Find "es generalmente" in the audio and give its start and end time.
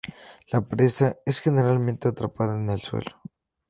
1.27-2.07